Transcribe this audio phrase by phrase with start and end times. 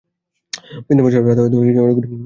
[0.85, 2.19] বৃন্দাবন শহরে রাধা ও কৃষ্ণের অনেকগুলি মন্দির আছে।